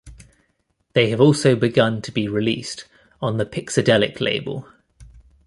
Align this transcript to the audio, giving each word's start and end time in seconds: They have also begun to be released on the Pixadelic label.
They 0.93 1.11
have 1.11 1.21
also 1.21 1.55
begun 1.55 2.01
to 2.01 2.11
be 2.11 2.27
released 2.27 2.85
on 3.21 3.37
the 3.37 3.45
Pixadelic 3.45 4.19
label. 4.19 4.67